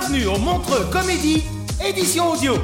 [0.00, 1.44] Bienvenue au Montreux Comédie,
[1.84, 2.54] édition audio.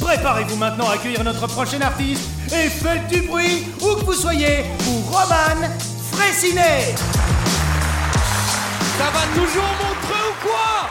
[0.00, 4.64] Préparez-vous maintenant à accueillir notre prochain artiste et faites du bruit où que vous soyez
[4.78, 5.68] pour Roman
[6.12, 6.94] Fraissinet.
[8.96, 10.88] Ça va toujours Montreux ou quoi?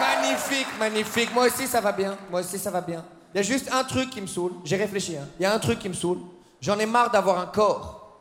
[0.00, 1.32] Magnifique, magnifique.
[1.32, 2.16] Moi aussi, ça va bien.
[2.32, 3.04] Moi aussi, ça va bien.
[3.34, 4.54] Il y a juste un truc qui me saoule.
[4.64, 5.16] J'ai réfléchi.
[5.16, 5.28] hein.
[5.38, 6.18] Il y a un truc qui me saoule.
[6.60, 8.18] J'en ai marre d'avoir un corps.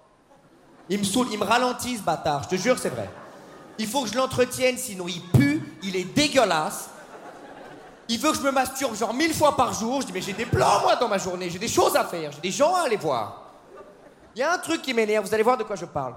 [0.89, 2.44] Il me saoule, il me ralentit ce bâtard.
[2.44, 3.09] Je te jure, c'est vrai.
[3.79, 6.89] Il faut que je l'entretienne, sinon il pue, il est dégueulasse.
[8.09, 10.02] Il veut que je me masturbe genre mille fois par jour.
[10.02, 11.49] Je dis, mais j'ai des plans, moi, dans ma journée.
[11.49, 12.31] J'ai des choses à faire.
[12.33, 13.52] J'ai des gens à aller voir.
[14.35, 15.25] Il y a un truc qui m'énerve.
[15.25, 16.13] Vous allez voir de quoi je parle.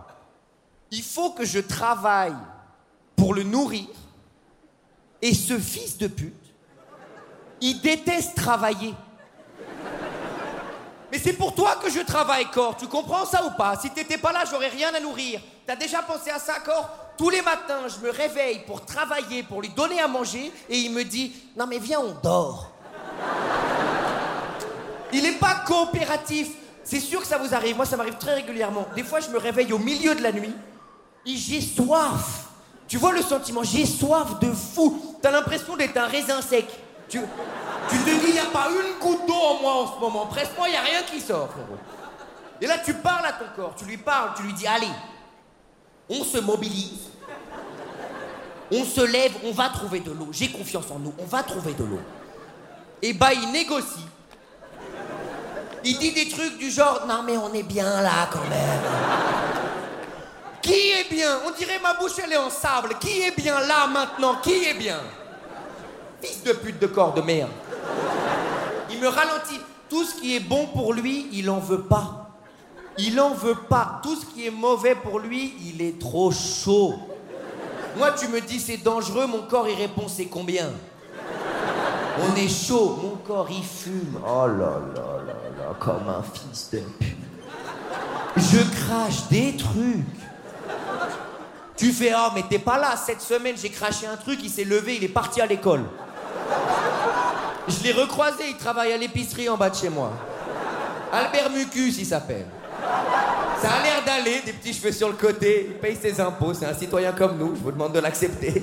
[0.90, 2.34] Il faut que je travaille
[3.14, 3.86] pour le nourrir.
[5.22, 6.34] Et ce fils de pute,
[7.60, 8.94] il déteste travailler.
[11.10, 12.76] Mais c'est pour toi que je travaille, Cor.
[12.76, 13.76] Tu comprends ça ou pas?
[13.76, 15.40] Si t'étais pas là, j'aurais rien à nourrir.
[15.64, 16.90] T'as déjà pensé à ça, Cor?
[17.16, 20.92] Tous les matins, je me réveille pour travailler, pour lui donner à manger, et il
[20.92, 22.70] me dit Non, mais viens, on dort.
[25.12, 26.48] Il n'est pas coopératif.
[26.84, 27.76] C'est sûr que ça vous arrive.
[27.76, 28.86] Moi, ça m'arrive très régulièrement.
[28.94, 30.54] Des fois, je me réveille au milieu de la nuit
[31.24, 32.44] et j'ai soif.
[32.86, 35.16] Tu vois le sentiment J'ai soif de fou.
[35.22, 36.66] T'as l'impression d'être un raisin sec.
[37.08, 37.20] Tu,
[37.88, 40.26] tu te dis, il n'y a pas une goutte d'eau en moi en ce moment.
[40.26, 41.78] Presse-moi, il n'y a rien qui sort, frérot.
[42.60, 43.74] Et là, tu parles à ton corps.
[43.76, 44.30] Tu lui parles.
[44.36, 44.86] Tu lui dis, allez,
[46.08, 47.10] on se mobilise.
[48.70, 50.28] On se lève, on va trouver de l'eau.
[50.32, 52.00] J'ai confiance en nous, on va trouver de l'eau.
[53.02, 54.06] Et bah, il négocie.
[55.84, 58.80] Il dit des trucs du genre, non mais on est bien là quand même.
[60.60, 61.38] Qui est bien?
[61.46, 62.96] On dirait ma bouche elle est en sable.
[62.98, 64.36] Qui est bien là maintenant?
[64.42, 64.98] Qui est bien?
[66.20, 67.50] Fils de pute de corps de merde.
[68.90, 69.60] Il me ralentit.
[69.88, 72.25] Tout ce qui est bon pour lui, il en veut pas.
[72.98, 74.00] Il en veut pas.
[74.02, 76.94] Tout ce qui est mauvais pour lui, il est trop chaud.
[77.96, 80.70] Moi, tu me dis c'est dangereux, mon corps il répond c'est combien?
[82.18, 84.18] On est chaud, mon corps il fume.
[84.26, 87.16] Oh là là là là, comme un fils de pute.
[88.36, 90.04] Je crache des trucs.
[91.76, 94.64] Tu fais oh mais t'es pas là cette semaine j'ai craché un truc il s'est
[94.64, 95.84] levé il est parti à l'école.
[97.68, 100.10] Je l'ai recroisé il travaille à l'épicerie en bas de chez moi.
[101.12, 102.46] Albert Mucus il s'appelle.
[103.60, 106.66] Ça a l'air d'aller, des petits cheveux sur le côté, il paye ses impôts, c'est
[106.66, 108.62] un citoyen comme nous, je vous demande de l'accepter.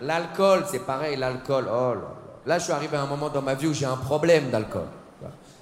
[0.00, 2.00] L'alcool, c'est pareil, l'alcool, oh là
[2.46, 2.58] là.
[2.58, 4.88] Je suis arrivé à un moment dans ma vie où j'ai un problème d'alcool.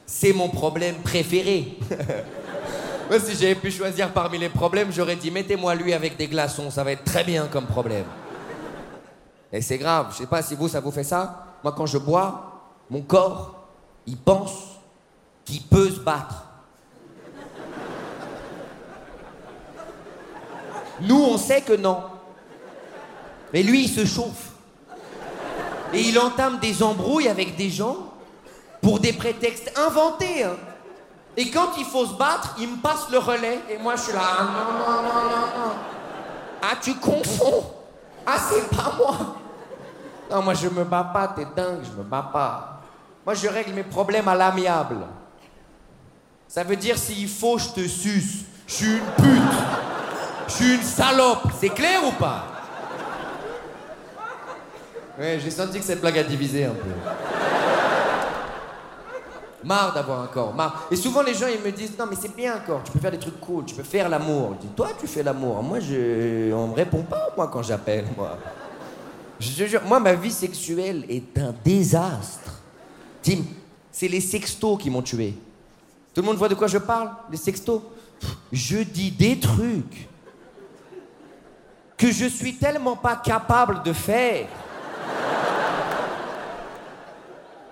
[0.06, 1.76] C'est mon problème préféré.
[3.10, 6.70] Moi, si j'avais pu choisir parmi les problèmes, j'aurais dit mettez-moi lui avec des glaçons,
[6.70, 8.04] ça va être très bien comme problème.
[9.52, 11.46] Et c'est grave, je sais pas si vous, ça vous fait ça.
[11.64, 13.68] Moi, quand je bois, mon corps,
[14.06, 14.52] il pense
[15.44, 16.47] qu'il peut se battre.
[21.00, 22.02] Nous, on sait que non.
[23.52, 24.50] Mais lui, il se chauffe.
[25.92, 27.96] Et il entame des embrouilles avec des gens
[28.82, 30.44] pour des prétextes inventés.
[30.44, 30.56] hein.
[31.36, 33.60] Et quand il faut se battre, il me passe le relais.
[33.70, 34.20] Et moi, je suis là.
[34.22, 35.72] Ah, non, non, non.
[36.62, 37.64] Ah, tu confonds.
[38.26, 39.16] Ah, c'est pas moi.
[40.30, 41.28] Non, moi, je me bats pas.
[41.28, 42.82] T'es dingue, je me bats pas.
[43.24, 45.06] Moi, je règle mes problèmes à l'amiable.
[46.48, 48.40] Ça veut dire s'il faut, je te suce.
[48.66, 49.58] Je suis une pute.
[50.48, 51.48] Je suis une salope.
[51.60, 52.46] C'est clair ou pas?
[55.18, 56.90] Ouais, j'ai senti que cette blague a divisé un peu.
[59.64, 60.84] Marre d'avoir un corps, marre.
[60.90, 63.00] Et souvent les gens ils me disent non mais c'est bien un corps, tu peux
[63.00, 64.54] faire des trucs cool, tu peux faire l'amour.
[64.54, 68.06] Je dis toi tu fais l'amour, moi je, on me répond pas moi quand j'appelle
[68.16, 68.38] moi.
[69.40, 72.62] Je te jure, moi ma vie sexuelle est un désastre.
[73.20, 73.42] Tim,
[73.90, 75.34] C'est les sextos qui m'ont tué.
[76.14, 77.10] Tout le monde voit de quoi je parle?
[77.30, 77.82] Les sextos?
[78.52, 80.08] Je dis des trucs
[81.98, 84.46] que je suis tellement pas capable de faire.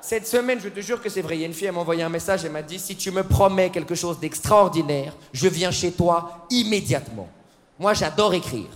[0.01, 1.81] Cette semaine, je te jure que c'est vrai, il y a une fille, elle m'a
[1.81, 5.71] envoyé un message, elle m'a dit, si tu me promets quelque chose d'extraordinaire, je viens
[5.71, 7.29] chez toi immédiatement.
[7.79, 8.69] Moi, j'adore écrire.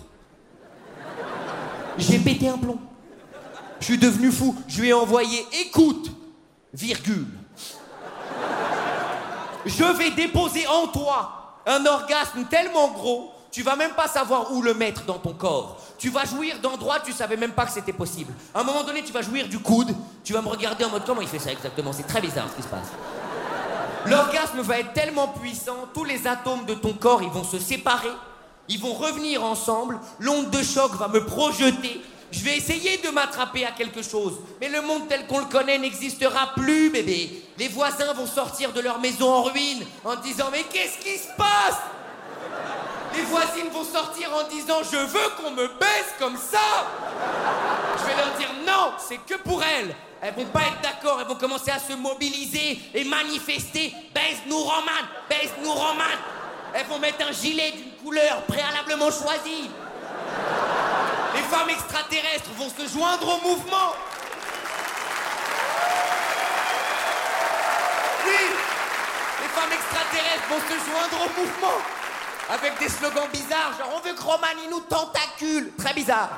[1.99, 2.79] J'ai pété un plomb.
[3.79, 4.57] Je suis devenu fou.
[4.69, 6.11] Je lui ai envoyé, écoute,
[6.73, 7.29] virgule.
[9.67, 14.63] Je vais déposer en toi un orgasme tellement gros, tu vas même pas savoir où
[14.63, 15.79] le mettre dans ton corps.
[15.99, 18.33] Tu vas jouir d'endroits, tu savais même pas que c'était possible.
[18.55, 19.95] À un moment donné, tu vas jouir du coude,
[20.25, 21.93] tu vas me regarder en mode comment il fait ça exactement?
[21.93, 22.89] C'est très bizarre ce qui se passe.
[24.07, 28.13] L'orgasme va être tellement puissant, tous les atomes de ton corps, ils vont se séparer,
[28.69, 32.01] ils vont revenir ensemble, l'onde de choc va me projeter,
[32.33, 34.35] je vais essayer de m'attraper à quelque chose.
[34.61, 37.43] Mais le monde tel qu'on le connaît n'existera plus, bébé.
[37.59, 41.29] Les voisins vont sortir de leur maison en ruine en disant Mais qu'est-ce qui se
[41.37, 41.81] passe?
[43.15, 46.87] Les voisines vont sortir en disant Je veux qu'on me baisse comme ça
[47.99, 49.95] Je vais leur dire Non, c'est que pour elles.
[50.23, 53.95] Elles vont pas être d'accord, elles vont commencer à se mobiliser et manifester.
[54.15, 56.05] Baisse-nous, Roman Baisse-nous, Roman
[56.75, 59.71] Elles vont mettre un gilet d'une couleur préalablement choisie.
[61.35, 63.95] Les femmes extraterrestres vont se joindre au mouvement.
[68.27, 68.47] Oui,
[69.43, 72.00] les femmes extraterrestres vont se joindre au mouvement.
[72.51, 75.73] Avec des slogans bizarres, genre on veut que Roman il nous tentacule.
[75.79, 76.31] Très bizarre.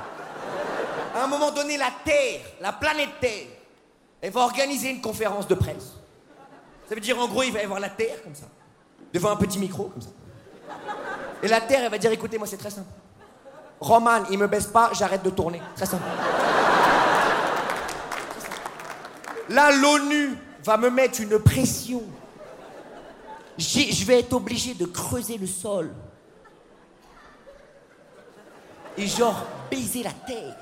[1.15, 3.47] À un moment donné, la Terre, la planète Terre,
[4.21, 5.95] elle va organiser une conférence de presse.
[6.89, 8.47] Ça veut dire en gros, il va y avoir la Terre comme ça,
[9.13, 10.11] devant un petit micro comme ça.
[11.43, 12.89] Et la Terre, elle va dire écoutez, moi c'est très simple.
[13.81, 15.61] Roman, il me baisse pas, j'arrête de tourner.
[15.75, 16.05] Très simple.
[19.49, 22.03] Là, l'ONU va me mettre une pression.
[23.59, 25.93] Je vais être obligé de creuser le sol.
[28.97, 30.57] Et genre baiser la terre.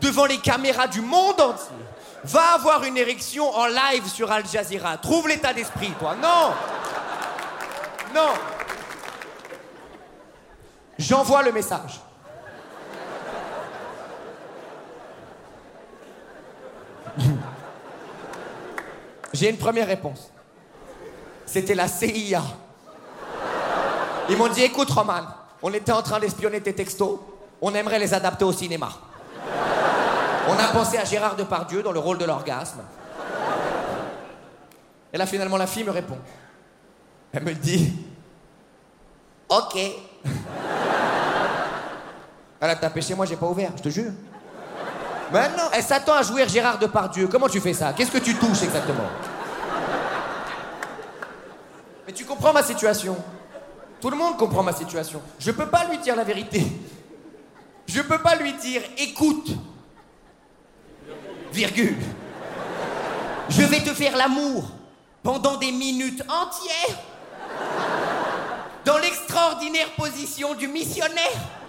[0.00, 1.76] Devant les caméras du monde entier.
[2.24, 4.98] Va avoir une érection en live sur Al Jazeera.
[4.98, 6.14] Trouve l'état d'esprit, toi.
[6.16, 6.52] Non
[8.14, 8.32] Non
[10.98, 12.00] J'envoie le message.
[19.32, 20.30] J'ai une première réponse.
[21.46, 22.42] C'était la CIA.
[24.28, 25.22] Ils m'ont dit écoute, Roman,
[25.62, 27.18] on était en train d'espionner tes textos,
[27.60, 28.90] on aimerait les adapter au cinéma.
[30.48, 32.80] On a pensé à Gérard Depardieu dans le rôle de l'orgasme.
[35.12, 36.18] Et là, finalement, la fille me répond.
[37.32, 37.92] Elle me dit
[39.48, 39.76] Ok.
[42.60, 44.12] Elle a tapé chez moi, j'ai pas ouvert, je te jure.
[45.72, 47.28] Elle s'attend à jouer Gérard Depardieu.
[47.28, 47.92] Comment tu fais ça?
[47.92, 49.08] Qu'est-ce que tu touches exactement?
[52.06, 53.16] Mais tu comprends ma situation.
[54.00, 55.22] Tout le monde comprend ma situation.
[55.38, 56.64] Je peux pas lui dire la vérité.
[57.86, 59.50] Je peux pas lui dire écoute.
[61.52, 61.98] Virgule.
[63.48, 64.64] Je vais te faire l'amour
[65.22, 66.96] pendant des minutes entières
[68.84, 71.59] dans l'extraordinaire position du missionnaire.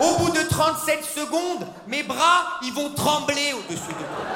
[0.00, 4.26] Au bout de 37 secondes, mes bras, ils vont trembler au-dessus de moi.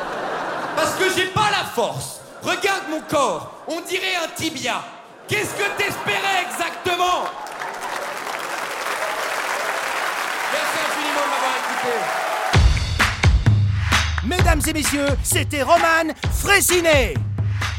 [0.77, 2.21] Parce que j'ai pas la force.
[2.43, 4.83] Regarde mon corps, on dirait un tibia.
[5.29, 7.25] Qu'est-ce que t'espérais exactement?
[10.53, 11.95] Merci infiniment de m'avoir écouté.
[14.25, 17.15] Mesdames et messieurs, c'était Roman Frécinet.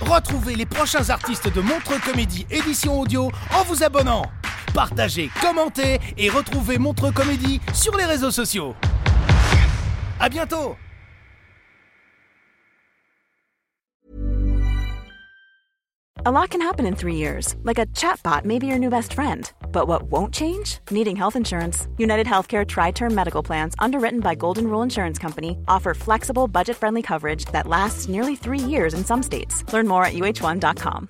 [0.01, 4.23] Retrouvez les prochains artistes de Montre Comédie édition audio en vous abonnant.
[4.73, 8.75] Partagez, commentez et retrouvez Montre Comédie sur les réseaux sociaux.
[10.19, 10.75] À bientôt
[16.23, 19.13] A lot can happen in three years, like a chatbot may be your new best
[19.13, 19.51] friend.
[19.71, 20.77] But what won't change?
[20.91, 21.87] Needing health insurance.
[21.97, 26.77] United Healthcare Tri Term Medical Plans, underwritten by Golden Rule Insurance Company, offer flexible, budget
[26.77, 29.63] friendly coverage that lasts nearly three years in some states.
[29.73, 31.09] Learn more at uh1.com.